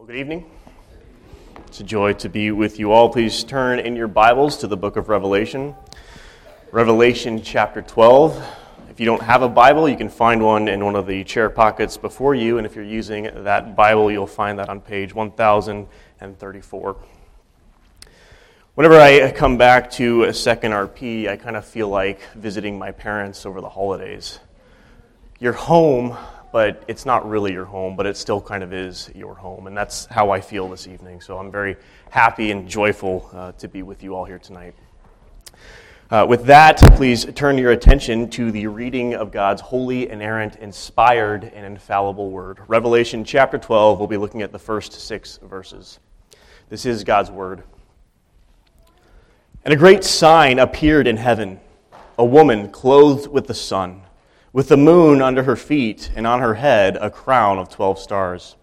[0.00, 0.50] Well, good evening.
[1.66, 3.10] It's a joy to be with you all.
[3.10, 5.74] Please turn in your Bibles to the book of Revelation,
[6.72, 8.42] Revelation chapter 12.
[8.88, 11.50] If you don't have a Bible, you can find one in one of the chair
[11.50, 16.96] pockets before you, and if you're using that Bible, you'll find that on page 1034.
[18.76, 22.90] Whenever I come back to a second RP, I kind of feel like visiting my
[22.90, 24.40] parents over the holidays.
[25.40, 26.16] You're home,
[26.52, 29.66] but it's not really your home, but it still kind of is your home.
[29.66, 31.20] And that's how I feel this evening.
[31.20, 31.76] So I'm very
[32.10, 34.74] happy and joyful uh, to be with you all here tonight.
[36.10, 41.44] Uh, with that, please turn your attention to the reading of God's holy, inerrant, inspired,
[41.44, 42.58] and infallible word.
[42.66, 46.00] Revelation chapter 12, we'll be looking at the first six verses.
[46.68, 47.62] This is God's word.
[49.64, 51.60] And a great sign appeared in heaven
[52.18, 54.02] a woman clothed with the sun
[54.52, 58.56] with the moon under her feet, and on her head a crown of twelve stars.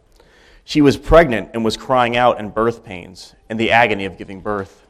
[0.64, 4.42] She was pregnant and was crying out in birth pains, in the agony of giving
[4.42, 4.86] birth.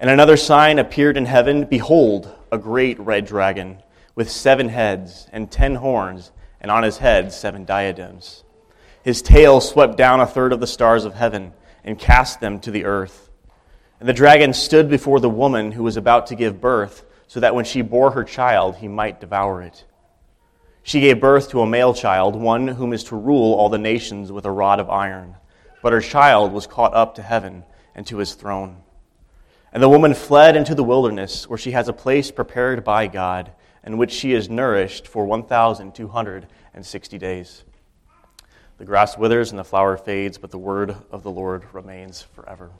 [0.00, 3.82] And another sign appeared in heaven Behold, a great red dragon,
[4.16, 8.42] with seven heads and ten horns, and on his head seven diadems.
[9.04, 11.52] His tail swept down a third of the stars of heaven
[11.84, 13.30] and cast them to the earth.
[14.00, 17.54] And the dragon stood before the woman who was about to give birth, so that
[17.54, 19.84] when she bore her child, he might devour it.
[20.88, 24.32] She gave birth to a male child, one whom is to rule all the nations
[24.32, 25.36] with a rod of iron.
[25.82, 27.64] But her child was caught up to heaven
[27.94, 28.78] and to his throne.
[29.70, 33.52] And the woman fled into the wilderness, where she has a place prepared by God,
[33.84, 37.64] in which she is nourished for 1,260 days.
[38.78, 42.70] The grass withers and the flower fades, but the word of the Lord remains forever.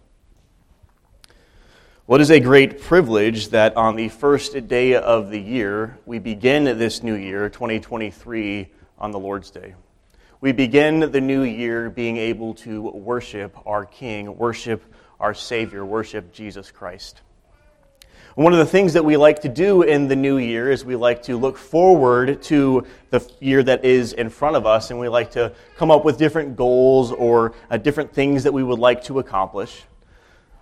[2.08, 6.64] What is a great privilege that on the first day of the year, we begin
[6.64, 8.66] this new year, 2023,
[8.98, 9.74] on the Lord's Day.
[10.40, 14.82] We begin the new year being able to worship our King, worship
[15.20, 17.20] our Savior, worship Jesus Christ.
[18.36, 20.96] One of the things that we like to do in the new year is we
[20.96, 25.10] like to look forward to the year that is in front of us, and we
[25.10, 29.04] like to come up with different goals or uh, different things that we would like
[29.04, 29.82] to accomplish.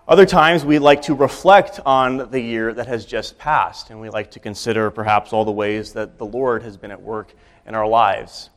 [0.09, 4.09] Other times, we like to reflect on the year that has just passed, and we
[4.09, 7.35] like to consider perhaps all the ways that the Lord has been at work
[7.67, 8.51] in our lives.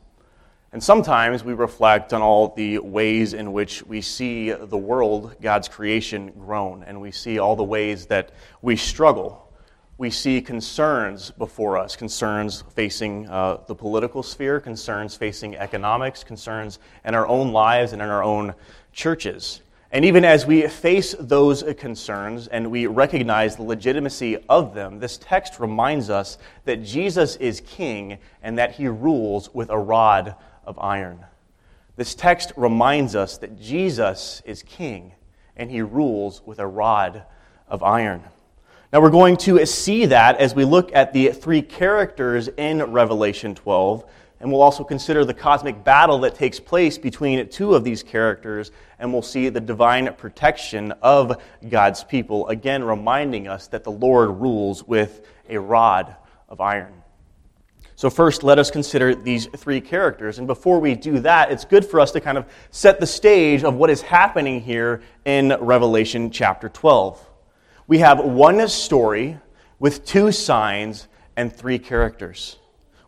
[0.72, 5.66] And sometimes we reflect on all the ways in which we see the world, God's
[5.66, 8.30] creation, grown, and we see all the ways that
[8.62, 9.52] we struggle.
[9.98, 16.78] We see concerns before us concerns facing uh, the political sphere, concerns facing economics, concerns
[17.04, 18.54] in our own lives and in our own
[18.92, 19.62] churches.
[19.92, 25.18] And even as we face those concerns and we recognize the legitimacy of them, this
[25.18, 30.78] text reminds us that Jesus is king and that he rules with a rod of
[30.78, 31.24] iron.
[31.96, 35.12] This text reminds us that Jesus is king
[35.56, 37.24] and he rules with a rod
[37.66, 38.22] of iron.
[38.92, 43.54] Now, we're going to see that as we look at the three characters in Revelation
[43.54, 44.04] 12
[44.40, 48.72] and we'll also consider the cosmic battle that takes place between two of these characters,
[48.98, 54.40] and we'll see the divine protection of God's people, again reminding us that the Lord
[54.40, 56.16] rules with a rod
[56.48, 56.94] of iron.
[57.96, 60.38] So, first, let us consider these three characters.
[60.38, 63.62] And before we do that, it's good for us to kind of set the stage
[63.62, 67.22] of what is happening here in Revelation chapter 12.
[67.86, 69.38] We have one story
[69.78, 72.56] with two signs and three characters.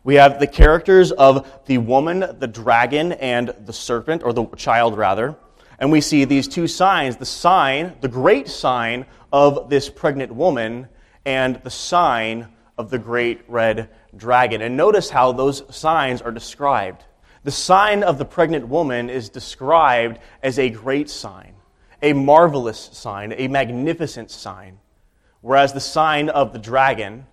[0.03, 4.97] We have the characters of the woman, the dragon, and the serpent, or the child
[4.97, 5.35] rather.
[5.79, 10.89] And we see these two signs the sign, the great sign of this pregnant woman,
[11.25, 14.61] and the sign of the great red dragon.
[14.61, 17.05] And notice how those signs are described.
[17.43, 21.55] The sign of the pregnant woman is described as a great sign,
[22.01, 24.79] a marvelous sign, a magnificent sign.
[25.41, 27.25] Whereas the sign of the dragon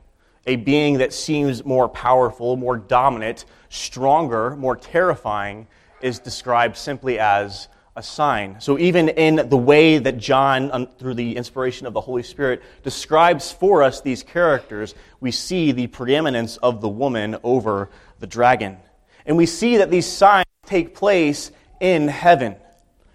[0.46, 5.66] a being that seems more powerful, more dominant, stronger, more terrifying,
[6.00, 8.56] is described simply as a sign.
[8.60, 13.52] So, even in the way that John, through the inspiration of the Holy Spirit, describes
[13.52, 18.78] for us these characters, we see the preeminence of the woman over the dragon.
[19.26, 21.50] And we see that these signs take place
[21.80, 22.56] in heaven.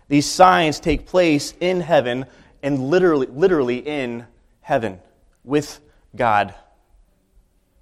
[0.08, 2.26] These signs take place in heaven
[2.62, 4.28] and literally, literally in
[4.62, 5.00] heaven
[5.44, 5.80] with
[6.16, 6.54] God.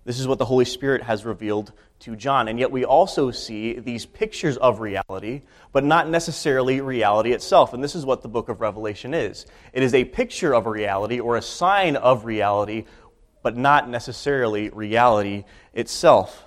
[0.05, 2.49] This is what the Holy Spirit has revealed to John.
[2.49, 7.73] And yet we also see these pictures of reality, but not necessarily reality itself.
[7.73, 10.69] And this is what the book of Revelation is it is a picture of a
[10.69, 12.83] reality or a sign of reality,
[13.41, 16.45] but not necessarily reality itself.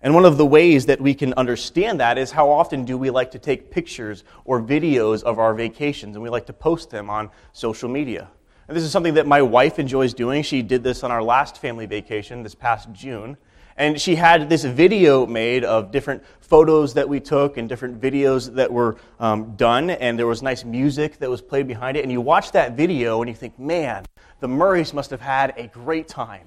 [0.00, 3.10] And one of the ways that we can understand that is how often do we
[3.10, 7.10] like to take pictures or videos of our vacations and we like to post them
[7.10, 8.28] on social media.
[8.68, 10.42] And this is something that my wife enjoys doing.
[10.42, 13.38] She did this on our last family vacation this past June.
[13.78, 18.54] And she had this video made of different photos that we took and different videos
[18.56, 19.88] that were um, done.
[19.88, 22.02] And there was nice music that was played behind it.
[22.02, 24.04] And you watch that video and you think, man,
[24.40, 26.46] the Murrays must have had a great time.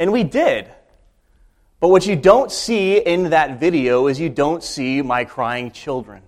[0.00, 0.68] And we did.
[1.78, 6.22] But what you don't see in that video is you don't see my crying children.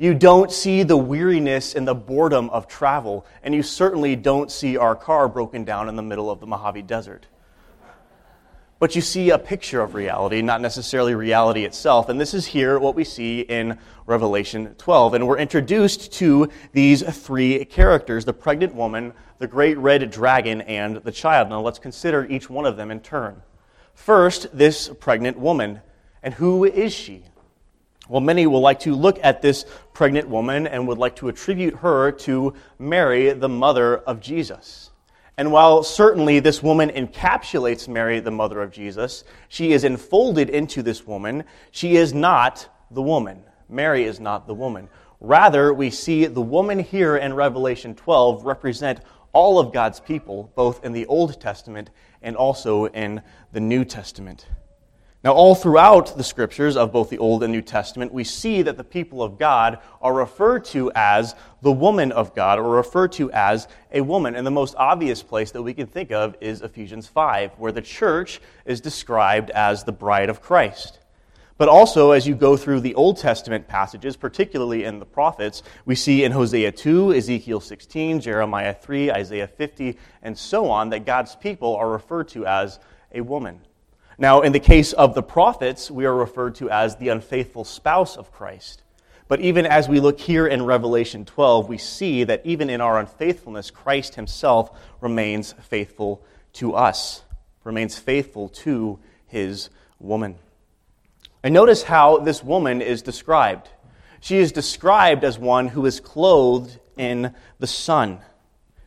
[0.00, 4.78] You don't see the weariness and the boredom of travel, and you certainly don't see
[4.78, 7.26] our car broken down in the middle of the Mojave Desert.
[8.78, 12.08] But you see a picture of reality, not necessarily reality itself.
[12.08, 13.76] And this is here what we see in
[14.06, 15.12] Revelation 12.
[15.12, 20.96] And we're introduced to these three characters the pregnant woman, the great red dragon, and
[20.96, 21.50] the child.
[21.50, 23.42] Now let's consider each one of them in turn.
[23.92, 25.82] First, this pregnant woman.
[26.22, 27.24] And who is she?
[28.10, 31.76] Well, many will like to look at this pregnant woman and would like to attribute
[31.76, 34.90] her to Mary, the mother of Jesus.
[35.36, 40.82] And while certainly this woman encapsulates Mary, the mother of Jesus, she is enfolded into
[40.82, 41.44] this woman.
[41.70, 43.44] She is not the woman.
[43.68, 44.88] Mary is not the woman.
[45.20, 49.02] Rather, we see the woman here in Revelation 12 represent
[49.32, 51.90] all of God's people, both in the Old Testament
[52.22, 53.22] and also in
[53.52, 54.46] the New Testament.
[55.22, 58.78] Now, all throughout the scriptures of both the Old and New Testament, we see that
[58.78, 63.30] the people of God are referred to as the woman of God, or referred to
[63.32, 64.34] as a woman.
[64.34, 67.82] And the most obvious place that we can think of is Ephesians 5, where the
[67.82, 71.00] church is described as the bride of Christ.
[71.58, 75.96] But also, as you go through the Old Testament passages, particularly in the prophets, we
[75.96, 81.36] see in Hosea 2, Ezekiel 16, Jeremiah 3, Isaiah 50, and so on, that God's
[81.36, 82.78] people are referred to as
[83.12, 83.60] a woman.
[84.20, 88.18] Now, in the case of the prophets, we are referred to as the unfaithful spouse
[88.18, 88.82] of Christ.
[89.28, 93.00] But even as we look here in Revelation 12, we see that even in our
[93.00, 96.22] unfaithfulness, Christ himself remains faithful
[96.54, 97.22] to us,
[97.64, 100.34] remains faithful to his woman.
[101.42, 103.70] And notice how this woman is described.
[104.20, 108.18] She is described as one who is clothed in the sun.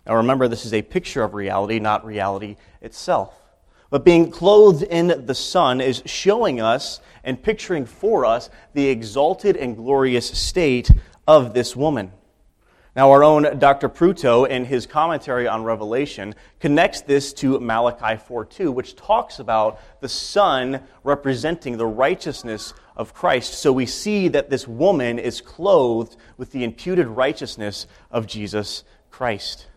[0.05, 3.42] Now remember, this is a picture of reality, not reality itself.
[3.93, 9.55] But being clothed in the sun is showing us and picturing for us the exalted
[9.55, 10.89] and glorious state
[11.27, 12.11] of this woman.
[12.95, 13.89] Now, our own Dr.
[13.89, 20.09] Pruto, in his commentary on Revelation, connects this to Malachi 4:2, which talks about the
[20.09, 23.53] sun representing the righteousness of Christ.
[23.53, 29.67] So we see that this woman is clothed with the imputed righteousness of Jesus Christ.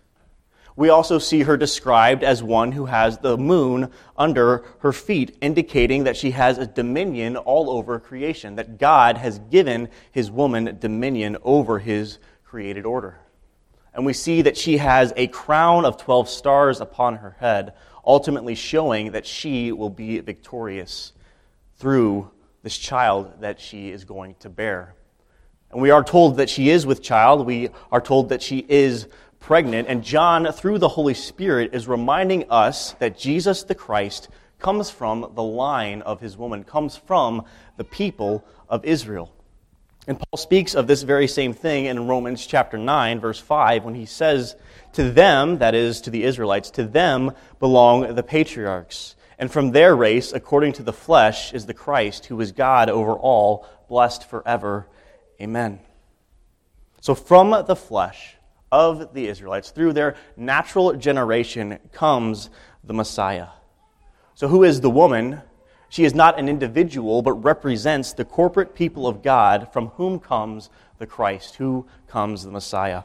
[0.77, 6.05] We also see her described as one who has the moon under her feet, indicating
[6.05, 11.39] that she has a dominion all over creation, that God has given his woman dominion
[11.43, 13.19] over his created order.
[13.95, 17.73] And we see that she has a crown of 12 stars upon her head,
[18.05, 21.15] ultimately showing that she will be victorious
[21.79, 22.31] through
[22.63, 24.95] this child that she is going to bear.
[25.71, 27.47] And we are told that she is with child.
[27.47, 29.09] We are told that she is
[29.47, 34.29] pregnant, and John, through the Holy Spirit, is reminding us that Jesus the Christ
[34.59, 37.45] comes from the line of his woman, comes from
[37.77, 39.33] the people of Israel.
[40.09, 43.95] And Paul speaks of this very same thing in Romans chapter 9, verse 5, when
[43.95, 44.57] he says,
[44.95, 49.15] To them, that is, to the Israelites, to them belong the patriarchs.
[49.39, 53.13] And from their race, according to the flesh, is the Christ, who is God over
[53.13, 54.89] all, blessed forever.
[55.41, 55.79] Amen.
[57.01, 58.36] So from the flesh,
[58.73, 62.51] of the Israelites, through their natural generation, comes
[62.85, 63.49] the Messiah.
[64.35, 65.41] So, who is the woman?
[65.89, 70.69] She is not an individual, but represents the corporate people of God from whom comes
[70.99, 73.05] the Christ, who comes the Messiah.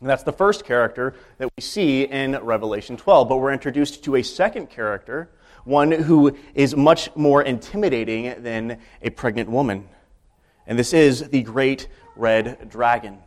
[0.00, 3.28] And that's the first character that we see in Revelation 12.
[3.28, 5.30] But we're introduced to a second character,
[5.64, 9.88] one who is much more intimidating than a pregnant woman.
[10.66, 11.86] And this is the great
[12.16, 13.18] red dragon.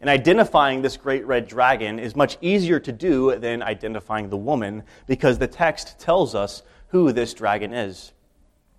[0.00, 4.82] And identifying this great red dragon is much easier to do than identifying the woman
[5.06, 8.12] because the text tells us who this dragon is.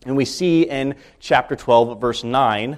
[0.06, 2.78] And we see in chapter 12, verse 9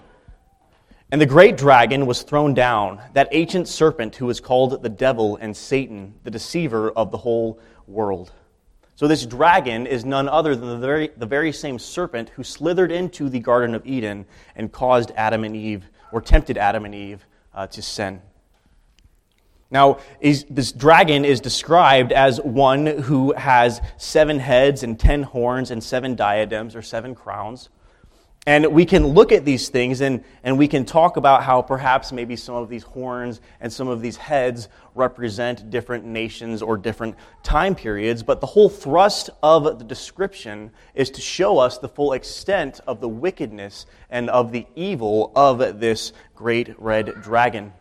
[1.12, 5.38] And the great dragon was thrown down, that ancient serpent who is called the devil
[5.38, 8.32] and Satan, the deceiver of the whole world.
[8.96, 12.92] So, this dragon is none other than the very, the very same serpent who slithered
[12.92, 14.26] into the Garden of Eden
[14.58, 18.22] and caused Adam and Eve, or tempted Adam and Eve, uh, to sin.
[19.72, 25.84] Now, this dragon is described as one who has seven heads and ten horns and
[25.84, 27.70] seven diadems or seven crowns.
[28.48, 32.12] And we can look at these things and, and we can talk about how perhaps
[32.12, 37.16] maybe some of these horns and some of these heads represent different nations or different
[37.44, 38.24] time periods.
[38.24, 43.02] But the whole thrust of the description is to show us the full extent of
[43.02, 47.74] the wickedness and of the evil of this great red dragon.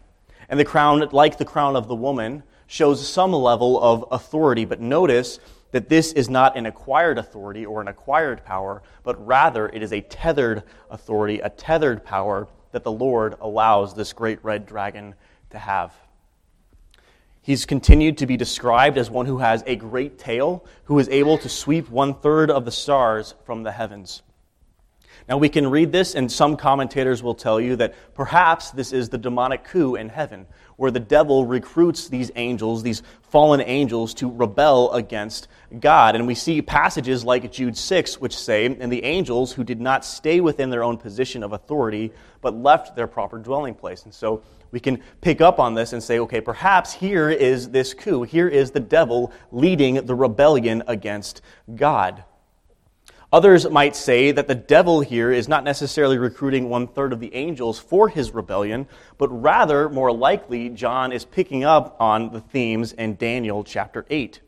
[0.48, 4.64] And the crown, like the crown of the woman, shows some level of authority.
[4.64, 5.40] But notice
[5.72, 9.92] that this is not an acquired authority or an acquired power, but rather it is
[9.92, 15.14] a tethered authority, a tethered power that the Lord allows this great red dragon
[15.50, 15.92] to have.
[17.42, 21.38] He's continued to be described as one who has a great tail, who is able
[21.38, 24.22] to sweep one third of the stars from the heavens.
[25.28, 29.10] Now, we can read this, and some commentators will tell you that perhaps this is
[29.10, 34.30] the demonic coup in heaven, where the devil recruits these angels, these fallen angels, to
[34.30, 35.48] rebel against
[35.80, 36.14] God.
[36.14, 40.02] And we see passages like Jude 6, which say, And the angels who did not
[40.02, 44.04] stay within their own position of authority, but left their proper dwelling place.
[44.04, 47.92] And so we can pick up on this and say, okay, perhaps here is this
[47.94, 48.22] coup.
[48.22, 51.42] Here is the devil leading the rebellion against
[51.74, 52.24] God.
[53.30, 57.34] Others might say that the devil here is not necessarily recruiting one third of the
[57.34, 58.86] angels for his rebellion,
[59.18, 64.40] but rather, more likely, John is picking up on the themes in Daniel chapter 8.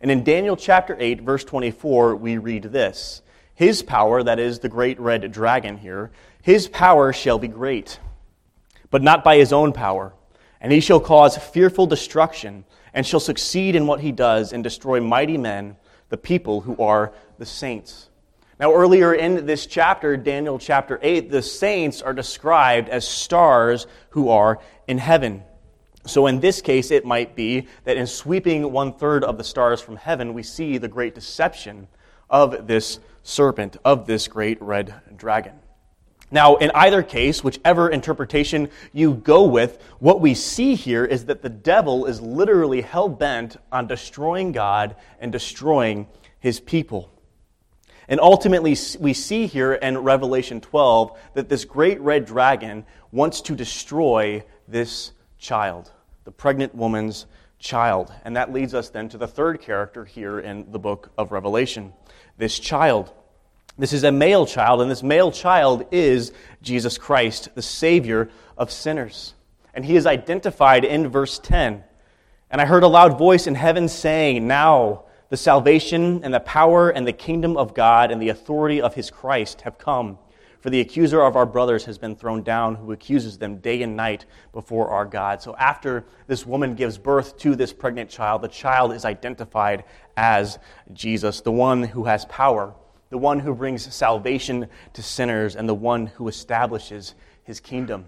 [0.00, 3.20] And in Daniel chapter 8, verse 24, we read this
[3.54, 6.10] His power, that is the great red dragon here,
[6.40, 8.00] his power shall be great,
[8.90, 10.14] but not by his own power.
[10.58, 15.02] And he shall cause fearful destruction, and shall succeed in what he does, and destroy
[15.02, 15.76] mighty men,
[16.08, 18.08] the people who are the saints.
[18.62, 24.28] Now, earlier in this chapter, Daniel chapter 8, the saints are described as stars who
[24.28, 25.42] are in heaven.
[26.06, 29.80] So, in this case, it might be that in sweeping one third of the stars
[29.80, 31.88] from heaven, we see the great deception
[32.30, 35.54] of this serpent, of this great red dragon.
[36.30, 41.42] Now, in either case, whichever interpretation you go with, what we see here is that
[41.42, 46.06] the devil is literally hell bent on destroying God and destroying
[46.38, 47.11] his people.
[48.08, 53.54] And ultimately, we see here in Revelation 12 that this great red dragon wants to
[53.54, 55.90] destroy this child,
[56.24, 57.26] the pregnant woman's
[57.58, 58.12] child.
[58.24, 61.92] And that leads us then to the third character here in the book of Revelation
[62.38, 63.12] this child.
[63.78, 68.70] This is a male child, and this male child is Jesus Christ, the Savior of
[68.70, 69.34] sinners.
[69.74, 71.82] And he is identified in verse 10.
[72.50, 76.90] And I heard a loud voice in heaven saying, Now, the salvation and the power
[76.90, 80.18] and the kingdom of God and the authority of his Christ have come.
[80.60, 83.96] For the accuser of our brothers has been thrown down, who accuses them day and
[83.96, 85.40] night before our God.
[85.40, 89.84] So, after this woman gives birth to this pregnant child, the child is identified
[90.18, 90.58] as
[90.92, 92.74] Jesus, the one who has power,
[93.08, 98.04] the one who brings salvation to sinners, and the one who establishes his kingdom.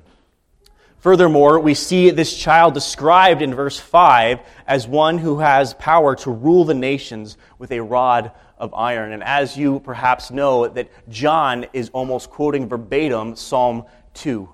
[1.05, 6.31] Furthermore, we see this child described in verse 5 as one who has power to
[6.31, 9.13] rule the nations with a rod of iron.
[9.13, 13.85] And as you perhaps know, that John is almost quoting verbatim Psalm
[14.15, 14.49] 2.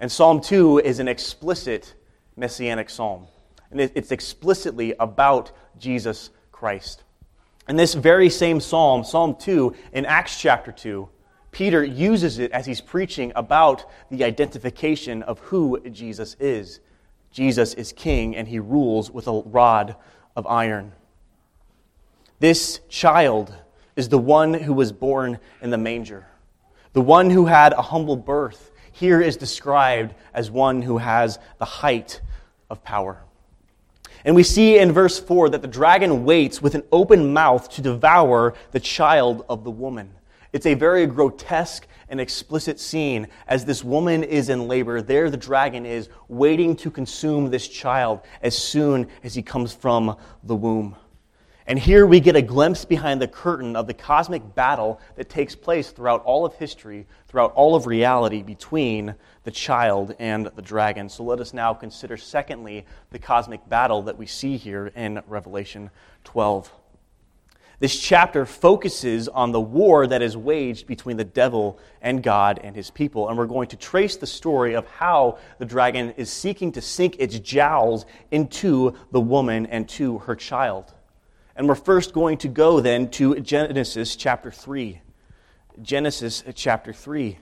[0.00, 1.94] And Psalm 2 is an explicit
[2.34, 3.28] messianic psalm.
[3.70, 7.04] And it's explicitly about Jesus Christ.
[7.68, 11.08] And this very same psalm, Psalm 2, in Acts chapter 2,
[11.56, 16.80] Peter uses it as he's preaching about the identification of who Jesus is.
[17.32, 19.96] Jesus is king and he rules with a rod
[20.36, 20.92] of iron.
[22.40, 23.54] This child
[23.96, 26.26] is the one who was born in the manger,
[26.92, 28.70] the one who had a humble birth.
[28.92, 32.20] Here is described as one who has the height
[32.68, 33.22] of power.
[34.26, 37.80] And we see in verse 4 that the dragon waits with an open mouth to
[37.80, 40.10] devour the child of the woman.
[40.56, 45.02] It's a very grotesque and explicit scene as this woman is in labor.
[45.02, 50.16] There, the dragon is waiting to consume this child as soon as he comes from
[50.44, 50.96] the womb.
[51.66, 55.54] And here we get a glimpse behind the curtain of the cosmic battle that takes
[55.54, 61.10] place throughout all of history, throughout all of reality between the child and the dragon.
[61.10, 65.90] So let us now consider, secondly, the cosmic battle that we see here in Revelation
[66.24, 66.72] 12.
[67.78, 72.74] This chapter focuses on the war that is waged between the devil and God and
[72.74, 73.28] his people.
[73.28, 77.16] And we're going to trace the story of how the dragon is seeking to sink
[77.18, 80.94] its jowls into the woman and to her child.
[81.54, 85.00] And we're first going to go then to Genesis chapter 3.
[85.82, 87.38] Genesis chapter 3.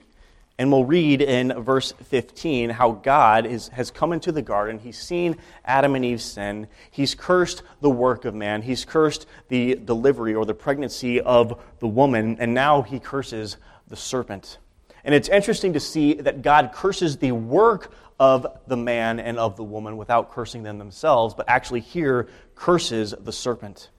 [0.57, 4.79] And we'll read in verse 15 how God is, has come into the garden.
[4.79, 5.35] He's seen
[5.65, 6.67] Adam and Eve sin.
[6.91, 8.61] He's cursed the work of man.
[8.61, 12.37] He's cursed the delivery or the pregnancy of the woman.
[12.39, 13.57] And now he curses
[13.89, 14.59] the serpent.
[15.03, 19.57] And it's interesting to see that God curses the work of the man and of
[19.57, 23.89] the woman without cursing them themselves, but actually here curses the serpent.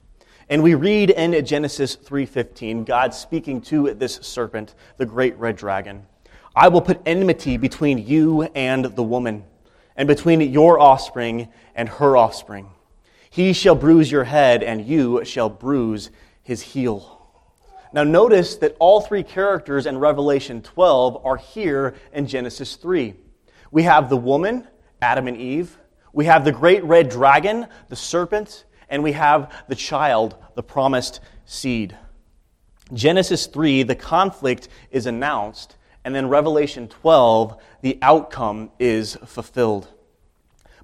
[0.49, 6.07] And we read in Genesis 3:15 God speaking to this serpent, the great red dragon.
[6.57, 9.43] I will put enmity between you and the woman,
[9.95, 12.71] and between your offspring and her offspring.
[13.29, 16.09] He shall bruise your head, and you shall bruise
[16.41, 17.29] his heel.
[17.93, 23.13] Now, notice that all three characters in Revelation 12 are here in Genesis 3.
[23.69, 24.67] We have the woman,
[24.99, 25.77] Adam and Eve.
[26.11, 28.65] We have the great red dragon, the serpent.
[28.89, 31.95] And we have the child, the promised seed.
[32.93, 35.76] Genesis 3, the conflict is announced
[36.07, 39.89] and then Revelation 12, the outcome is fulfilled.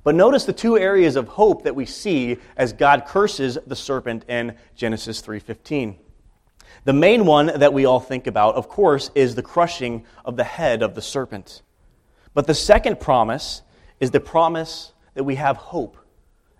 [0.03, 4.25] But notice the two areas of hope that we see as God curses the serpent
[4.27, 5.95] in Genesis 3:15.
[6.83, 10.43] The main one that we all think about, of course, is the crushing of the
[10.43, 11.61] head of the serpent.
[12.33, 13.61] But the second promise
[14.01, 15.95] is the promise that we have hope.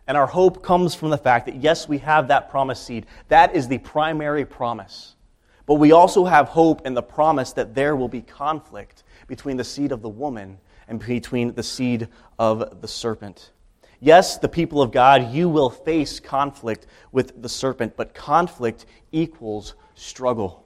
[0.08, 3.08] And our hope comes from the fact that, yes, we have that promised seed.
[3.28, 5.18] That is the primary promise.
[5.66, 9.64] But we also have hope in the promise that there will be conflict between the
[9.64, 13.52] seed of the woman and between the seed of the serpent.
[14.00, 19.76] Yes, the people of God, you will face conflict with the serpent, but conflict equals
[19.96, 20.66] struggle.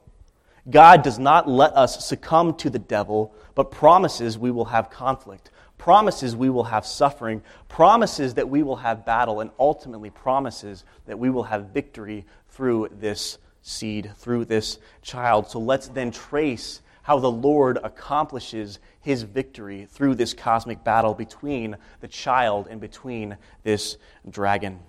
[0.69, 5.51] God does not let us succumb to the devil, but promises we will have conflict,
[5.77, 11.19] promises we will have suffering, promises that we will have battle, and ultimately promises that
[11.19, 15.49] we will have victory through this seed through this child.
[15.49, 21.77] So let's then trace how the Lord accomplishes his victory through this cosmic battle between
[22.01, 23.97] the child and between this
[24.29, 24.79] dragon.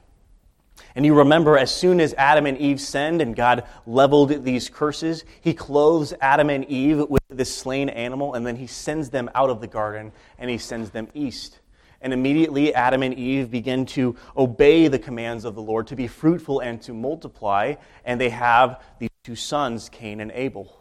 [0.94, 5.24] And you remember, as soon as Adam and Eve sinned and God leveled these curses,
[5.40, 9.50] he clothes Adam and Eve with this slain animal, and then he sends them out
[9.50, 11.58] of the garden and he sends them east.
[12.00, 16.06] And immediately Adam and Eve begin to obey the commands of the Lord to be
[16.06, 20.74] fruitful and to multiply, and they have these two sons, Cain and Abel.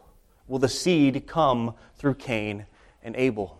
[0.48, 2.66] Will the seed come through Cain
[3.04, 3.60] and Abel?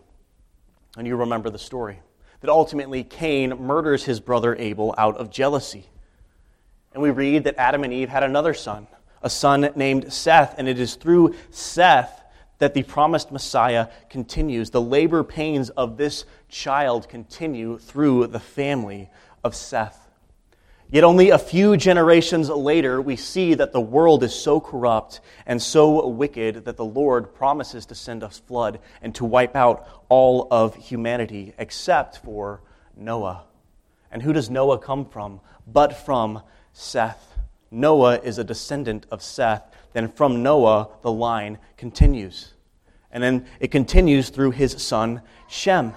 [0.96, 2.00] And you remember the story
[2.40, 5.86] that ultimately Cain murders his brother Abel out of jealousy.
[6.92, 8.86] And we read that Adam and Eve had another son,
[9.22, 12.22] a son named Seth, and it is through Seth
[12.58, 14.70] that the promised Messiah continues.
[14.70, 19.10] The labor pains of this child continue through the family
[19.44, 20.08] of Seth.
[20.90, 25.60] Yet only a few generations later, we see that the world is so corrupt and
[25.60, 30.48] so wicked that the Lord promises to send us flood and to wipe out all
[30.50, 32.62] of humanity except for
[32.96, 33.44] Noah.
[34.10, 35.40] And who does Noah come from?
[35.66, 36.42] But from
[36.72, 37.38] Seth.
[37.70, 39.70] Noah is a descendant of Seth.
[39.92, 42.54] Then from Noah, the line continues.
[43.10, 45.94] And then it continues through his son, Shem.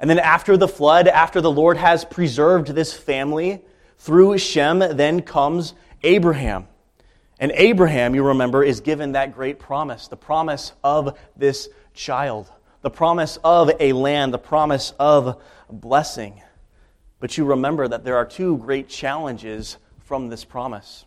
[0.00, 3.62] And then after the flood, after the Lord has preserved this family,
[3.98, 6.68] through Shem then comes Abraham.
[7.38, 12.50] And Abraham, you remember, is given that great promise the promise of this child,
[12.82, 16.42] the promise of a land, the promise of blessing.
[17.18, 21.04] But you remember that there are two great challenges from this promise.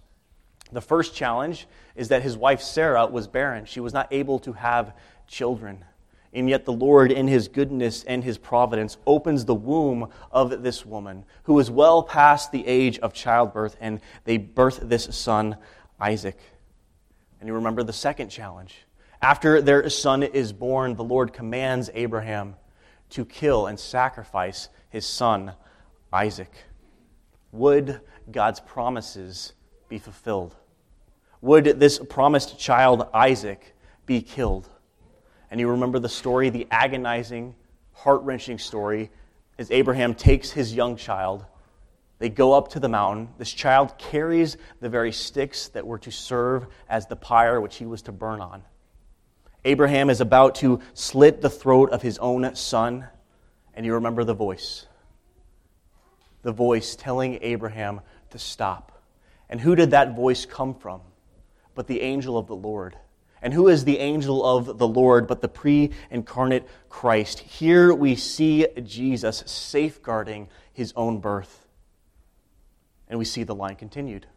[0.71, 1.67] The first challenge
[1.99, 3.65] is that his wife Sarah was barren.
[3.65, 4.95] She was not able to have
[5.27, 5.83] children.
[6.31, 10.85] And yet, the Lord, in his goodness and his providence, opens the womb of this
[10.85, 15.57] woman who is well past the age of childbirth, and they birth this son,
[15.99, 16.39] Isaac.
[17.41, 18.85] And you remember the second challenge.
[19.21, 22.55] After their son is born, the Lord commands Abraham
[23.09, 25.53] to kill and sacrifice his son,
[26.13, 26.51] Isaac.
[27.51, 27.99] Would
[28.31, 29.51] God's promises
[29.89, 30.55] be fulfilled?
[31.41, 33.75] Would this promised child, Isaac,
[34.05, 34.69] be killed?
[35.49, 37.55] And you remember the story, the agonizing,
[37.93, 39.09] heart wrenching story,
[39.57, 41.45] as Abraham takes his young child.
[42.19, 43.29] They go up to the mountain.
[43.37, 47.85] This child carries the very sticks that were to serve as the pyre which he
[47.85, 48.63] was to burn on.
[49.65, 53.07] Abraham is about to slit the throat of his own son,
[53.73, 54.85] and you remember the voice.
[56.41, 59.01] The voice telling Abraham to stop.
[59.49, 61.01] And who did that voice come from?
[61.79, 62.97] But the angel of the Lord.
[63.41, 67.39] And who is the angel of the Lord but the pre incarnate Christ?
[67.39, 71.69] Here we see Jesus safeguarding his own birth.
[73.07, 74.27] And we see the line continued.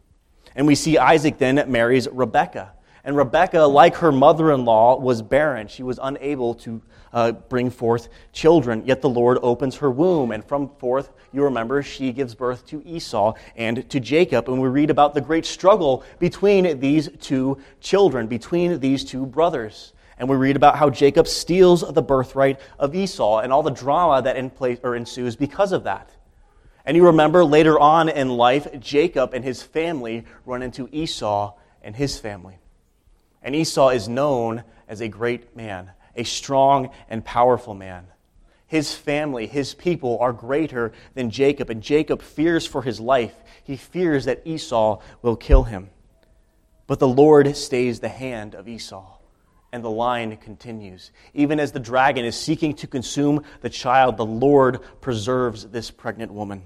[0.55, 2.71] And we see Isaac then marries Rebekah.
[3.05, 5.67] And Rebekah, like her mother in law, was barren.
[5.67, 8.83] She was unable to uh, bring forth children.
[8.85, 12.81] Yet the Lord opens her womb, and from forth, you remember, she gives birth to
[12.85, 14.47] Esau and to Jacob.
[14.47, 19.91] And we read about the great struggle between these two children, between these two brothers.
[20.17, 24.21] And we read about how Jacob steals the birthright of Esau and all the drama
[24.21, 26.09] that in place, or ensues because of that.
[26.85, 31.95] And you remember later on in life, Jacob and his family run into Esau and
[31.95, 32.59] his family.
[33.43, 38.07] And Esau is known as a great man, a strong and powerful man.
[38.65, 43.35] His family, his people are greater than Jacob, and Jacob fears for his life.
[43.63, 45.89] He fears that Esau will kill him.
[46.87, 49.17] But the Lord stays the hand of Esau,
[49.71, 51.11] and the line continues.
[51.33, 56.31] Even as the dragon is seeking to consume the child, the Lord preserves this pregnant
[56.31, 56.63] woman.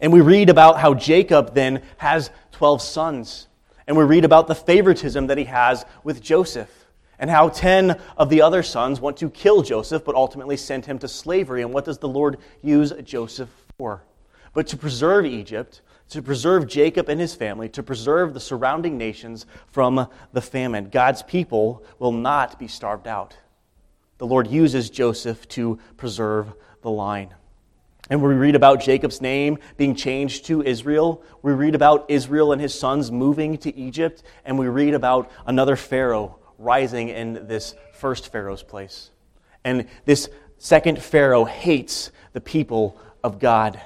[0.00, 3.48] And we read about how Jacob then has 12 sons.
[3.86, 6.86] And we read about the favoritism that he has with Joseph
[7.18, 10.98] and how 10 of the other sons want to kill Joseph, but ultimately send him
[10.98, 11.62] to slavery.
[11.62, 14.02] And what does the Lord use Joseph for?
[14.52, 19.46] But to preserve Egypt, to preserve Jacob and his family, to preserve the surrounding nations
[19.68, 20.88] from the famine.
[20.90, 23.36] God's people will not be starved out.
[24.18, 27.34] The Lord uses Joseph to preserve the line.
[28.08, 31.22] And we read about Jacob's name being changed to Israel.
[31.42, 34.22] We read about Israel and his sons moving to Egypt.
[34.44, 39.10] And we read about another Pharaoh rising in this first Pharaoh's place.
[39.64, 43.80] And this second Pharaoh hates the people of God.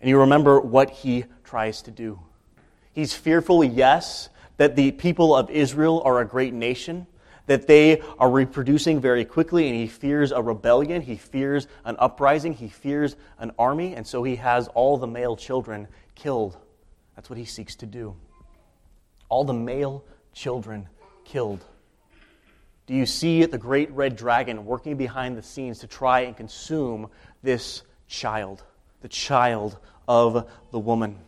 [0.00, 2.20] And you remember what he tries to do.
[2.92, 7.06] He's fearful, yes, that the people of Israel are a great nation
[7.46, 12.52] that they are reproducing very quickly, and he fears a rebellion, he fears an uprising,
[12.52, 16.56] he fears an army, and so he has all the male children killed.
[17.16, 18.16] That's what he seeks to do.
[19.28, 20.88] All the male children
[21.24, 21.64] killed.
[22.86, 27.08] Do you see the great red dragon working behind the scenes to try and consume
[27.42, 28.62] this child,
[29.00, 29.78] the child
[30.08, 31.18] of the woman?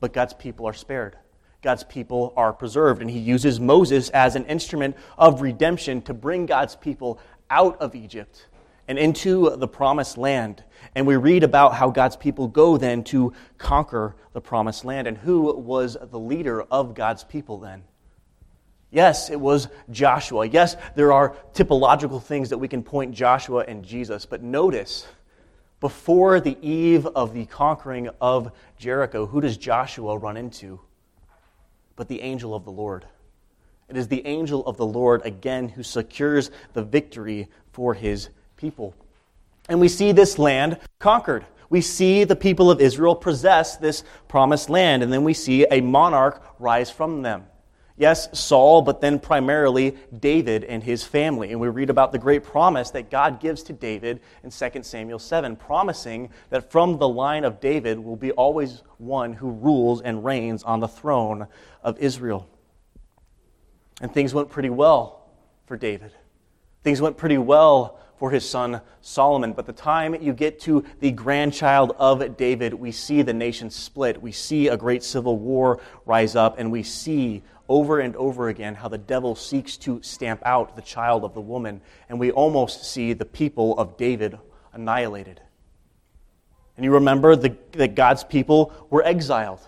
[0.00, 1.16] But God's people are spared.
[1.62, 3.00] God's people are preserved.
[3.00, 7.18] And he uses Moses as an instrument of redemption to bring God's people
[7.50, 8.46] out of Egypt
[8.86, 10.64] and into the promised land.
[10.94, 15.06] And we read about how God's people go then to conquer the promised land.
[15.06, 17.84] And who was the leader of God's people then?
[18.90, 20.46] Yes, it was Joshua.
[20.46, 24.24] Yes, there are typological things that we can point Joshua and Jesus.
[24.24, 25.06] But notice,
[25.80, 30.80] before the eve of the conquering of Jericho, who does Joshua run into?
[31.98, 33.04] But the angel of the Lord.
[33.88, 38.94] It is the angel of the Lord, again, who secures the victory for his people.
[39.68, 41.44] And we see this land conquered.
[41.70, 45.80] We see the people of Israel possess this promised land, and then we see a
[45.80, 47.46] monarch rise from them.
[47.98, 51.50] Yes, Saul, but then primarily David and his family.
[51.50, 55.18] And we read about the great promise that God gives to David in 2 Samuel
[55.18, 60.24] 7, promising that from the line of David will be always one who rules and
[60.24, 61.48] reigns on the throne
[61.82, 62.48] of Israel.
[64.00, 65.28] And things went pretty well
[65.66, 66.12] for David.
[66.84, 69.52] Things went pretty well for his son Solomon.
[69.52, 74.20] But the time you get to the grandchild of David, we see the nation split.
[74.20, 78.74] We see a great civil war rise up, and we see over and over again
[78.74, 82.84] how the devil seeks to stamp out the child of the woman, and we almost
[82.84, 84.38] see the people of David
[84.72, 85.40] annihilated.
[86.76, 89.60] And you remember the, that God's people were exiled.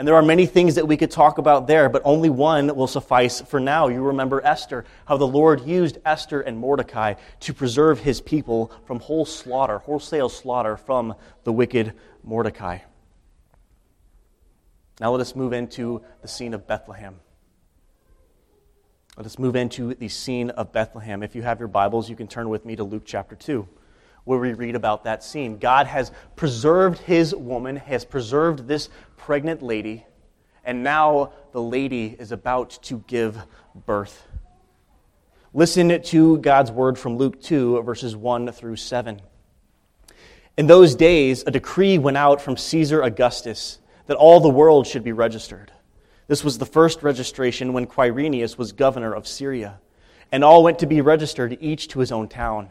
[0.00, 2.86] And there are many things that we could talk about there, but only one will
[2.86, 3.88] suffice for now.
[3.88, 9.00] You remember Esther, how the Lord used Esther and Mordecai to preserve his people from
[9.00, 11.92] whole slaughter, wholesale slaughter from the wicked
[12.24, 12.78] Mordecai.
[15.02, 17.20] Now let us move into the scene of Bethlehem.
[19.18, 21.22] Let us move into the scene of Bethlehem.
[21.22, 23.68] If you have your Bibles, you can turn with me to Luke chapter 2,
[24.24, 25.58] where we read about that scene.
[25.58, 30.04] God has preserved his woman, has preserved this pregnant lady,
[30.64, 33.38] and now the lady is about to give
[33.86, 34.26] birth.
[35.52, 39.20] Listen to God's word from Luke 2, verses 1 through 7.
[40.56, 45.02] In those days, a decree went out from Caesar Augustus that all the world should
[45.02, 45.72] be registered.
[46.26, 49.80] This was the first registration when Quirinius was governor of Syria,
[50.30, 52.70] and all went to be registered, each to his own town.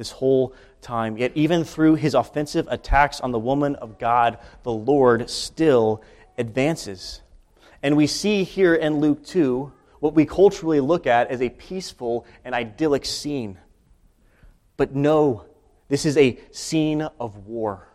[0.00, 4.72] this whole time, yet, even through his offensive attacks on the woman of God, the
[4.72, 6.02] Lord still
[6.38, 7.20] advances.
[7.82, 12.24] And we see here in Luke 2 what we culturally look at as a peaceful
[12.46, 13.58] and idyllic scene.
[14.78, 15.44] But no,
[15.88, 17.86] this is a scene of war.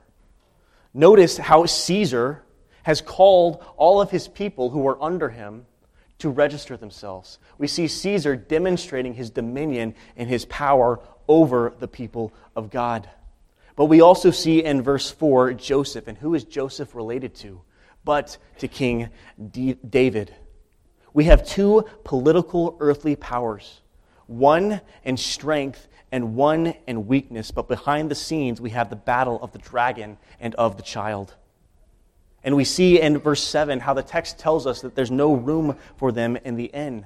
[0.94, 2.44] Notice how Caesar
[2.84, 5.66] has called all of his people who are under him
[6.20, 7.40] to register themselves.
[7.58, 13.10] We see Caesar demonstrating his dominion and his power over the people of God.
[13.76, 16.08] But we also see in verse 4 Joseph.
[16.08, 17.62] And who is Joseph related to?
[18.04, 19.10] But to King
[19.52, 20.34] D- David.
[21.14, 23.82] We have two political earthly powers
[24.28, 27.52] one in strength and one in weakness.
[27.52, 31.36] But behind the scenes, we have the battle of the dragon and of the child.
[32.44, 35.78] And we see in verse 7 how the text tells us that there's no room
[35.98, 37.06] for them in the inn.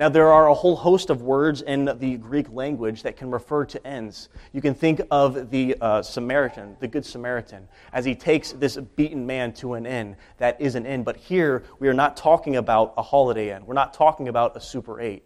[0.00, 3.66] Now, there are a whole host of words in the Greek language that can refer
[3.66, 4.30] to ends.
[4.54, 9.26] You can think of the uh, Samaritan, the Good Samaritan, as he takes this beaten
[9.26, 10.16] man to an inn.
[10.38, 11.02] That is an inn.
[11.02, 13.66] But here, we are not talking about a holiday inn.
[13.66, 15.22] We're not talking about a Super 8.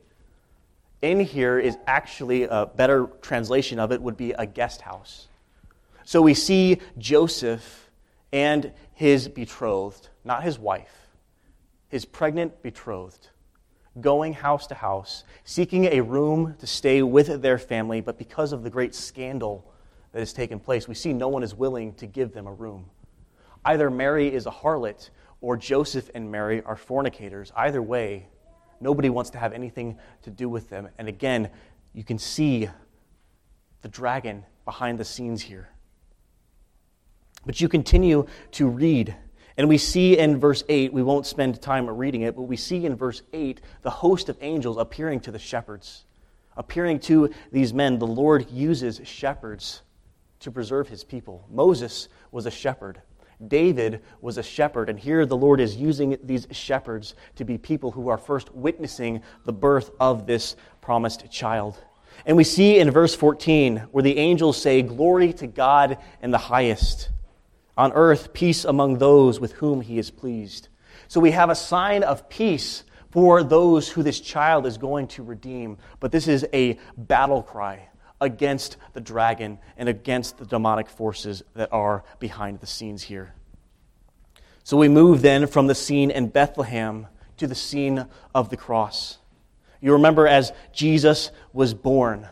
[1.02, 5.28] In here is actually a better translation of it would be a guest house.
[6.02, 7.90] So we see Joseph
[8.32, 11.10] and his betrothed, not his wife,
[11.90, 13.28] his pregnant betrothed,
[14.00, 18.62] going house to house, seeking a room to stay with their family, but because of
[18.62, 19.72] the great scandal
[20.12, 22.90] that has taken place, we see no one is willing to give them a room.
[23.64, 27.52] Either Mary is a harlot or Joseph and Mary are fornicators.
[27.56, 28.26] Either way,
[28.80, 30.88] nobody wants to have anything to do with them.
[30.98, 31.50] And again,
[31.92, 32.68] you can see
[33.82, 35.68] the dragon behind the scenes here.
[37.46, 39.14] But you continue to read.
[39.56, 42.86] And we see in verse 8, we won't spend time reading it, but we see
[42.86, 46.04] in verse 8 the host of angels appearing to the shepherds.
[46.56, 49.82] Appearing to these men, the Lord uses shepherds
[50.40, 51.46] to preserve his people.
[51.50, 53.00] Moses was a shepherd.
[53.48, 57.90] David was a shepherd, and here the Lord is using these shepherds to be people
[57.90, 61.76] who are first witnessing the birth of this promised child.
[62.26, 66.38] And we see in verse 14 where the angels say, Glory to God in the
[66.38, 67.10] highest
[67.76, 70.68] on earth, peace among those with whom he is pleased.
[71.08, 75.22] So we have a sign of peace for those who this child is going to
[75.22, 75.78] redeem.
[76.00, 77.88] But this is a battle cry
[78.20, 83.34] against the dragon and against the demonic forces that are behind the scenes here.
[84.64, 87.06] So we move then from the scene in Bethlehem
[87.36, 89.18] to the scene of the cross.
[89.80, 92.26] You remember as Jesus was born,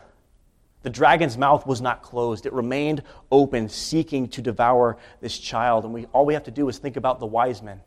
[0.83, 2.45] the dragon's mouth was not closed.
[2.45, 5.85] It remained open, seeking to devour this child.
[5.85, 7.81] And we, all we have to do is think about the wise men.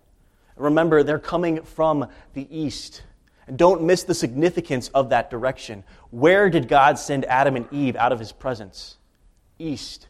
[0.57, 3.03] Remember, they're coming from the east.
[3.47, 5.85] And don't miss the significance of that direction.
[6.11, 8.97] Where did God send Adam and Eve out of his presence?
[9.59, 10.09] East.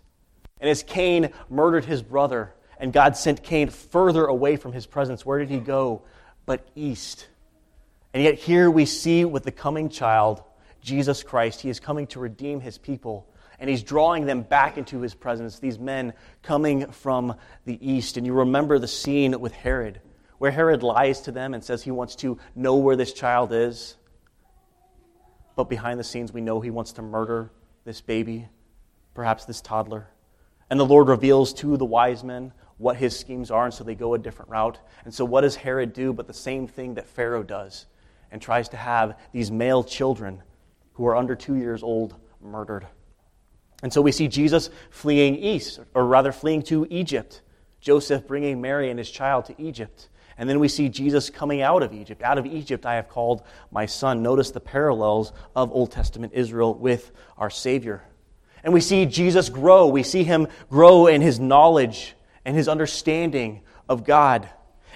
[0.60, 5.26] And as Cain murdered his brother, and God sent Cain further away from his presence,
[5.26, 6.02] where did he go?
[6.46, 7.26] But east.
[8.14, 10.42] And yet, here we see with the coming child
[10.86, 11.60] Jesus Christ.
[11.60, 15.58] He is coming to redeem his people, and he's drawing them back into his presence,
[15.58, 18.16] these men coming from the east.
[18.16, 20.00] And you remember the scene with Herod,
[20.38, 23.96] where Herod lies to them and says he wants to know where this child is.
[25.56, 27.50] But behind the scenes, we know he wants to murder
[27.84, 28.46] this baby,
[29.12, 30.08] perhaps this toddler.
[30.70, 33.94] And the Lord reveals to the wise men what his schemes are, and so they
[33.96, 34.78] go a different route.
[35.04, 37.86] And so, what does Herod do but the same thing that Pharaoh does
[38.30, 40.42] and tries to have these male children
[40.96, 42.86] who are under two years old murdered.
[43.82, 47.42] And so we see Jesus fleeing east, or rather fleeing to Egypt.
[47.80, 50.08] Joseph bringing Mary and his child to Egypt.
[50.38, 52.22] And then we see Jesus coming out of Egypt.
[52.22, 54.22] Out of Egypt I have called my son.
[54.22, 58.02] Notice the parallels of Old Testament Israel with our Savior.
[58.64, 59.86] And we see Jesus grow.
[59.86, 64.48] We see him grow in his knowledge and his understanding of God.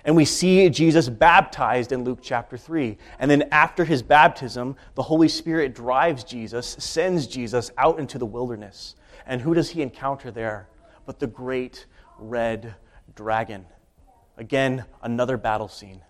[0.05, 2.97] And we see Jesus baptized in Luke chapter 3.
[3.19, 8.27] And then after his baptism, the Holy Spirit drives Jesus, sends Jesus out into the
[8.27, 8.95] wilderness.
[9.27, 10.69] And who does he encounter there?
[11.05, 11.87] But the great
[12.19, 12.75] red
[13.15, 13.67] dragon.
[14.37, 16.01] Again, another battle scene.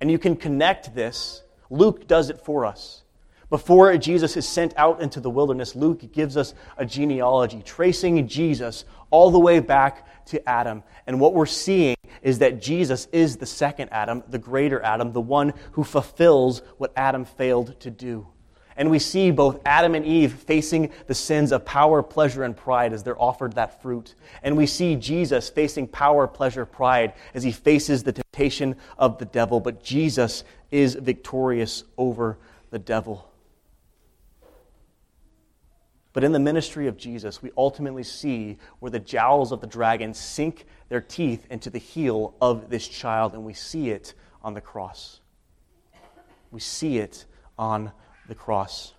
[0.00, 1.42] And you can connect this.
[1.70, 3.02] Luke does it for us.
[3.50, 8.86] Before Jesus is sent out into the wilderness, Luke gives us a genealogy tracing Jesus
[9.10, 10.82] all the way back to Adam.
[11.06, 15.20] And what we're seeing is that Jesus is the second Adam, the greater Adam, the
[15.20, 18.26] one who fulfills what Adam failed to do.
[18.76, 22.92] And we see both Adam and Eve facing the sins of power, pleasure, and pride
[22.92, 24.14] as they're offered that fruit.
[24.42, 29.26] And we see Jesus facing power, pleasure, pride as he faces the temptation of the
[29.26, 29.60] devil.
[29.60, 32.38] But Jesus is victorious over
[32.70, 33.31] the devil.
[36.12, 40.12] But in the ministry of Jesus, we ultimately see where the jowls of the dragon
[40.12, 44.60] sink their teeth into the heel of this child, and we see it on the
[44.60, 45.20] cross.
[46.50, 47.24] We see it
[47.58, 47.92] on
[48.28, 48.92] the cross.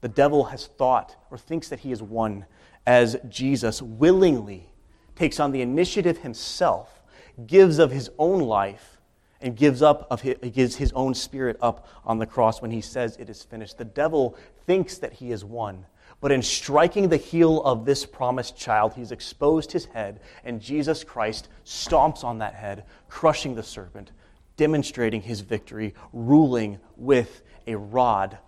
[0.00, 2.46] The devil has thought or thinks that he has won
[2.86, 4.70] as Jesus willingly
[5.14, 7.02] takes on the initiative himself,
[7.46, 9.00] gives of his own life,
[9.40, 12.80] and gives up of his, gives his own spirit up on the cross when he
[12.80, 13.76] says it is finished.
[13.76, 15.84] The devil thinks that he has won
[16.20, 21.04] but in striking the heel of this promised child, he's exposed his head, and Jesus
[21.04, 24.12] Christ stomps on that head, crushing the serpent,
[24.56, 28.38] demonstrating his victory, ruling with a rod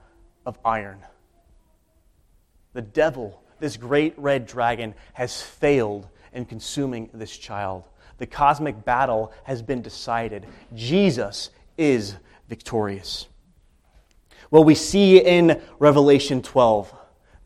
[0.47, 1.01] of iron.
[2.73, 7.85] The devil, this great red dragon, has failed in consuming this child.
[8.19, 10.47] The cosmic battle has been decided.
[10.75, 12.17] Jesus is
[12.49, 13.29] victorious.
[14.51, 16.95] Well, we see in Revelation 12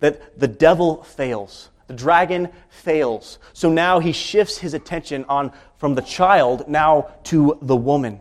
[0.02, 1.70] that the devil fails.
[1.86, 3.38] The dragon fails.
[3.52, 8.18] So now he shifts his attention on from the child now to the woman.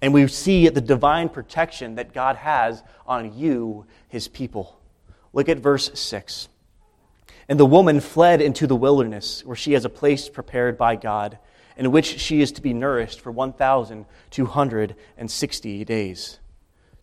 [0.00, 4.78] And we see the divine protection that God has on you, his people.
[5.32, 6.48] Look at verse 6.
[7.48, 11.40] And the woman fled into the wilderness, where she has a place prepared by God,
[11.76, 16.38] in which she is to be nourished for 1,260 days.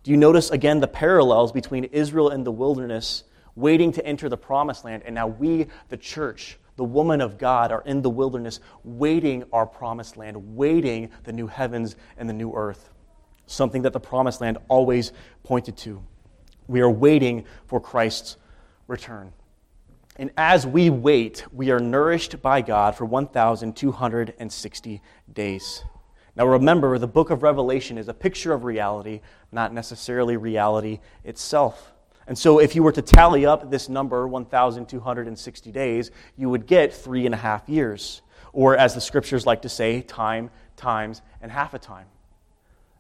[0.04, 3.24] Do you notice again the parallels between Israel and the wilderness
[3.56, 5.04] waiting to enter the promised land.
[5.06, 9.66] And now we, the church, the woman of God, are in the wilderness waiting our
[9.66, 12.90] promised land, waiting the new heavens and the new earth.
[13.48, 15.14] Something that the promised land always
[15.44, 16.04] pointed to.
[16.68, 18.38] We are waiting for Christ's
[18.88, 19.32] return.
[20.18, 25.84] And as we wait, we are nourished by God for 1,260 days.
[26.36, 31.94] Now remember, the book of Revelation is a picture of reality, not necessarily reality itself.
[32.28, 36.94] And so, if you were to tally up this number, 1,260 days, you would get
[36.94, 38.22] three and a half years.
[38.52, 42.08] Or, as the scriptures like to say, time, times, and half a time.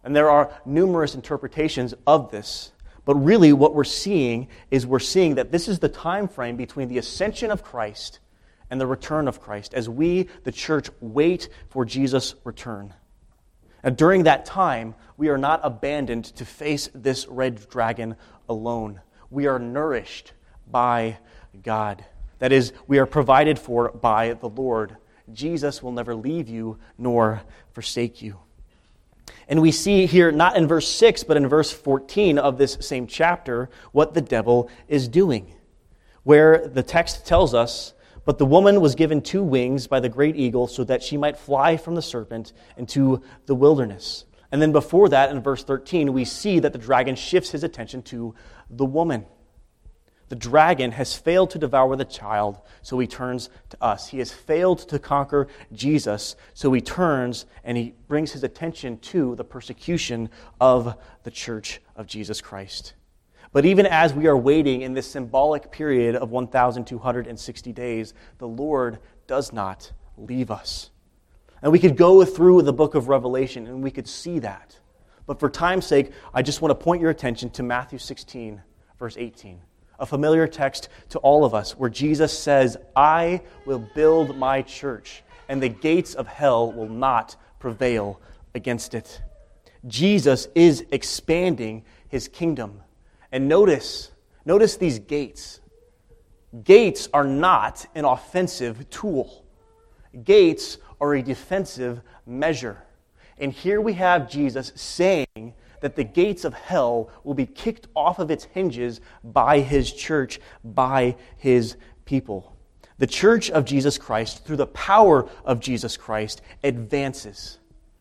[0.04, 2.72] And there are numerous interpretations of this.
[3.06, 6.88] But really, what we're seeing is we're seeing that this is the time frame between
[6.88, 8.20] the ascension of Christ
[8.70, 12.94] and the return of Christ as we, the church, wait for Jesus' return.
[13.82, 18.16] And during that time, we are not abandoned to face this red dragon
[18.50, 19.02] alone
[19.36, 20.32] we are nourished
[20.72, 21.18] by
[21.62, 22.06] God.
[22.40, 24.96] That is, we are provided for by the Lord.
[25.34, 27.42] Jesus will never leave you nor
[27.74, 28.40] forsake you.
[29.48, 33.08] And we see here, not in verse 6, but in verse 14 of this same
[33.08, 35.54] chapter, what the devil is doing.
[36.24, 37.94] Where the text tells us,
[38.24, 41.38] But the woman was given two wings by the great eagle so that she might
[41.38, 44.26] fly from the serpent into the wilderness.
[44.52, 48.02] And then before that, in verse 13, we see that the dragon shifts his attention
[48.04, 48.34] to
[48.70, 49.26] the woman.
[50.28, 54.08] The dragon has failed to devour the child, so he turns to us.
[54.08, 59.36] He has failed to conquer Jesus, so he turns and he brings his attention to
[59.36, 62.96] the persecution of the church of Jesus Christ.
[63.54, 69.00] But even as we are waiting in this symbolic period of 1,260 days, the Lord
[69.28, 70.90] does not leave us.
[71.62, 74.78] And we could go through the book of Revelation and we could see that.
[75.26, 78.62] But for time's sake, I just want to point your attention to Matthew 16,
[79.00, 79.60] verse 18,
[80.00, 85.24] a familiar text to all of us where Jesus says, I will build my church,
[85.50, 88.22] and the gates of hell will not prevail
[88.54, 89.22] against it.
[89.88, 92.82] Jesus is expanding his kingdom.
[93.32, 94.12] And notice,
[94.46, 95.60] notice these gates.
[96.64, 99.46] Gates are not an offensive tool.
[100.24, 102.85] Gates are a defensive measure.
[103.38, 108.20] And here we have Jesus saying that the gates of hell will be kicked off
[108.20, 112.56] of its hinges by his church, by his people.
[112.98, 117.60] The church of Jesus Christ, through the power of Jesus Christ, advances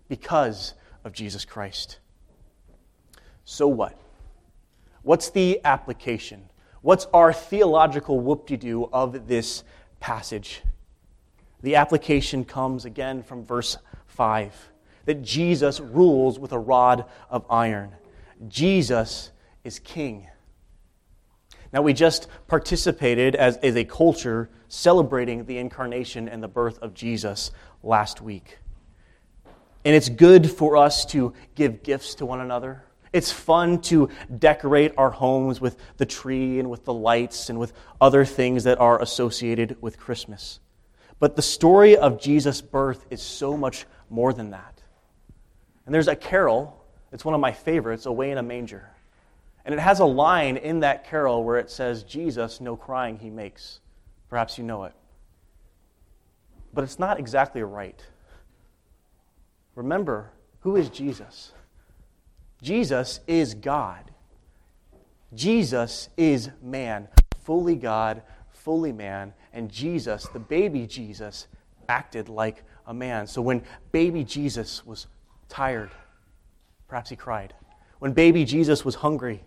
[0.08, 1.98] because of Jesus Christ.
[3.44, 3.98] So what?
[5.02, 6.48] What's the application?
[6.80, 9.64] What's our theological whoop de doo of this
[9.98, 10.62] passage?
[11.60, 14.70] The application comes again from verse 5
[15.04, 17.92] that Jesus rules with a rod of iron.
[18.48, 19.30] Jesus
[19.62, 20.28] is king.
[21.72, 26.94] Now, we just participated as, as a culture celebrating the incarnation and the birth of
[26.94, 27.50] Jesus
[27.82, 28.58] last week.
[29.84, 32.84] And it's good for us to give gifts to one another.
[33.12, 34.08] It's fun to
[34.38, 38.78] decorate our homes with the tree and with the lights and with other things that
[38.80, 40.60] are associated with Christmas.
[41.20, 44.73] But the story of Jesus' birth is so much more than that.
[45.86, 48.90] And there's a carol, it's one of my favorites, Away in a Manger.
[49.64, 53.30] And it has a line in that carol where it says, Jesus, no crying he
[53.30, 53.80] makes.
[54.28, 54.92] Perhaps you know it.
[56.72, 58.04] But it's not exactly right.
[59.74, 60.30] Remember,
[60.60, 61.52] who is Jesus?
[62.62, 64.10] Jesus is God.
[65.34, 67.08] Jesus is man,
[67.42, 69.32] fully God, fully man.
[69.52, 71.46] And Jesus, the baby Jesus,
[71.88, 73.26] acted like a man.
[73.26, 73.62] So when
[73.92, 75.06] baby Jesus was
[75.48, 75.90] tired,
[76.88, 77.54] perhaps he cried.
[77.98, 79.44] When baby Jesus was hungry,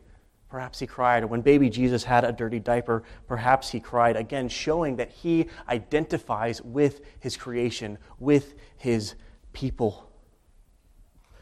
[0.49, 1.23] perhaps he cried.
[1.23, 4.15] Or when baby Jesus had a dirty diaper, perhaps he cried.
[4.15, 9.15] Again, showing that he identifies with his creation, with his
[9.53, 10.09] people.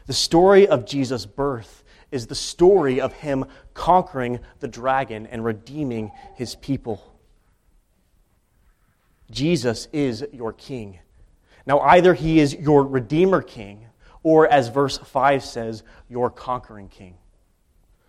[0.06, 3.44] The story of Jesus' birth is the story of him
[3.74, 7.02] conquering the dragon and redeeming his people.
[9.30, 11.00] Jesus is your king.
[11.66, 13.85] Now, either he is your Redeemer King,
[14.26, 17.14] or as verse 5 says, your conquering King.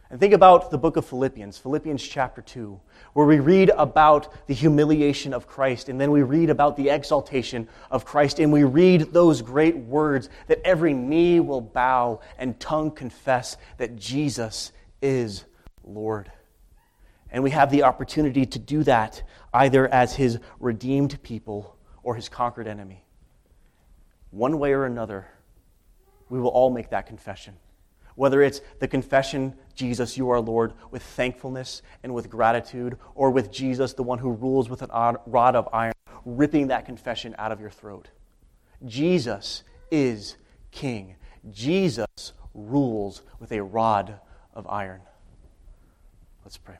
[0.09, 2.79] And think about the book of Philippians, Philippians chapter 2,
[3.13, 7.67] where we read about the humiliation of Christ, and then we read about the exaltation
[7.91, 12.89] of Christ, and we read those great words that every knee will bow and tongue
[12.89, 14.71] confess that Jesus
[15.03, 15.45] is
[15.83, 16.31] Lord.
[17.29, 19.21] And we have the opportunity to do that
[19.53, 23.05] either as his redeemed people or his conquered enemy.
[24.31, 25.27] One way or another,
[26.29, 27.55] we will all make that confession.
[28.15, 33.51] Whether it's the confession, Jesus, you are Lord, with thankfulness and with gratitude, or with
[33.51, 35.93] Jesus, the one who rules with a rod of iron,
[36.25, 38.09] ripping that confession out of your throat.
[38.85, 40.35] Jesus is
[40.71, 41.15] King.
[41.51, 44.19] Jesus rules with a rod
[44.53, 45.01] of iron.
[46.43, 46.77] Let's pray.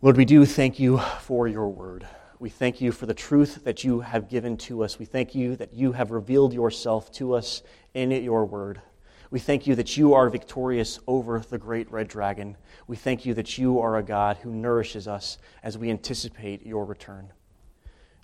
[0.00, 2.06] Lord, we do thank you for your word.
[2.38, 4.98] We thank you for the truth that you have given to us.
[4.98, 7.62] We thank you that you have revealed yourself to us
[7.94, 8.82] in your word.
[9.30, 12.56] We thank you that you are victorious over the great red dragon.
[12.86, 16.84] We thank you that you are a God who nourishes us as we anticipate your
[16.84, 17.32] return.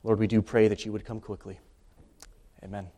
[0.03, 1.59] Lord, we do pray that you would come quickly.
[2.63, 2.89] Amen.